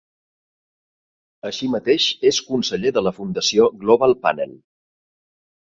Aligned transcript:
Així 1.49 1.69
mateix 1.75 2.07
és 2.31 2.41
conseller 2.47 2.95
de 2.97 3.07
la 3.09 3.15
Fundació 3.19 3.71
Global 3.85 4.21
Panel. 4.25 4.57